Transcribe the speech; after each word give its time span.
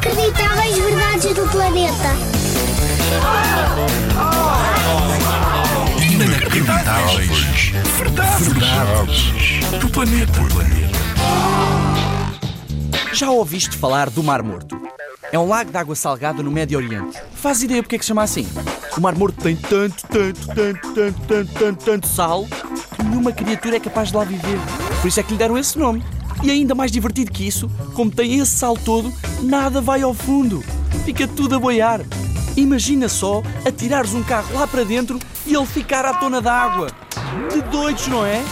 Inacreditáveis 0.00 0.78
verdades 0.78 1.34
do 1.34 1.46
planeta. 1.50 2.08
Inacreditáveis. 6.10 7.72
Verdades. 8.40 9.30
Do 9.78 9.90
planeta. 9.90 10.40
Já 13.12 13.30
ouviste 13.30 13.76
falar 13.76 14.08
do 14.08 14.22
Mar 14.22 14.42
Morto? 14.42 14.80
É 15.30 15.38
um 15.38 15.46
lago 15.46 15.70
de 15.70 15.76
água 15.76 15.94
salgada 15.94 16.42
no 16.42 16.50
Médio 16.50 16.78
Oriente. 16.78 17.18
Faz 17.34 17.62
ideia 17.62 17.82
porque 17.82 17.96
é 17.96 17.98
que 17.98 18.04
se 18.04 18.08
chama 18.08 18.22
assim? 18.22 18.48
O 18.96 19.02
Mar 19.02 19.14
Morto 19.14 19.42
tem 19.42 19.54
tanto, 19.54 20.06
tanto, 20.06 20.46
tanto, 20.46 20.94
tanto, 20.94 21.20
tanto, 21.26 21.52
tanto, 21.52 21.84
tanto 21.84 22.08
sal 22.08 22.46
que 22.96 23.02
nenhuma 23.02 23.32
criatura 23.32 23.76
é 23.76 23.80
capaz 23.80 24.08
de 24.08 24.16
lá 24.16 24.24
viver. 24.24 24.58
Por 25.02 25.08
isso 25.08 25.20
é 25.20 25.22
que 25.22 25.32
lhe 25.32 25.38
deram 25.38 25.58
esse 25.58 25.78
nome. 25.78 26.02
E 26.42 26.50
ainda 26.50 26.74
mais 26.74 26.90
divertido 26.90 27.30
que 27.30 27.46
isso, 27.46 27.70
como 27.94 28.10
tem 28.10 28.38
esse 28.38 28.52
sal 28.52 28.76
todo, 28.76 29.12
nada 29.42 29.80
vai 29.80 30.02
ao 30.02 30.14
fundo. 30.14 30.62
Fica 31.04 31.26
tudo 31.28 31.56
a 31.56 31.58
boiar. 31.58 32.00
Imagina 32.56 33.08
só 33.08 33.42
atirares 33.66 34.14
um 34.14 34.22
carro 34.22 34.54
lá 34.54 34.66
para 34.66 34.84
dentro 34.84 35.18
e 35.46 35.54
ele 35.54 35.66
ficar 35.66 36.04
à 36.04 36.14
tona 36.14 36.40
da 36.40 36.52
água. 36.52 36.88
De 37.52 37.60
doidos, 37.62 38.06
não 38.08 38.24
é? 38.24 38.42